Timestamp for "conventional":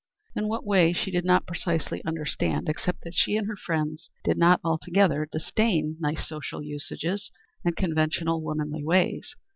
7.75-8.41